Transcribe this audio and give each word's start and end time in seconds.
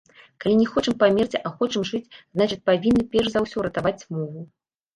Калі 0.45 0.53
не 0.61 0.63
хочам 0.71 0.95
памерці, 1.03 1.41
а 1.49 1.51
хочам 1.59 1.85
жыць, 1.91 2.13
значыць, 2.39 2.59
павінны 2.73 3.07
перш 3.15 3.27
за 3.37 3.47
ўсё 3.47 3.57
ратаваць 3.69 3.97
мову. 4.19 4.41